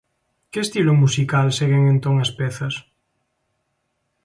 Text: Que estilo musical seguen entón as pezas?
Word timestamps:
Que 0.51 0.59
estilo 0.65 0.93
musical 1.03 1.47
seguen 1.59 1.83
entón 1.93 2.15
as 2.25 2.31
pezas? 2.39 2.73